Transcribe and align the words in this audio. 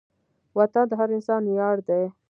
وطن 0.57 0.85
د 0.89 0.93
هر 0.99 1.09
انسان 1.17 1.41
ویاړ 1.45 1.77
دی. 1.89 2.03